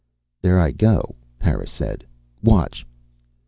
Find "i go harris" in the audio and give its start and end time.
0.59-1.69